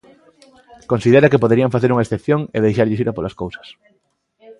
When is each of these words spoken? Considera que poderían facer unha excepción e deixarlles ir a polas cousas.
Considera 0.91 1.29
que 1.31 1.41
poderían 1.43 1.73
facer 1.75 1.89
unha 1.91 2.05
excepción 2.05 2.41
e 2.55 2.57
deixarlles 2.65 3.01
ir 3.03 3.07
a 3.09 3.15
polas 3.17 3.37
cousas. 3.41 3.67